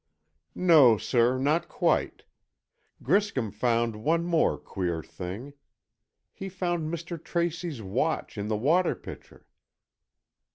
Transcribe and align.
"No, 0.55 0.97
sir, 0.97 1.37
not 1.37 1.69
quite. 1.69 2.23
Griscom 3.03 3.51
found 3.51 4.01
one 4.03 4.23
more 4.25 4.57
queer 4.57 5.03
thing. 5.03 5.53
He 6.33 6.49
found 6.49 6.91
Mr. 6.91 7.23
Tracy's 7.23 7.83
watch 7.83 8.35
in 8.35 8.47
the 8.47 8.57
water 8.57 8.95
pitcher." 8.95 9.45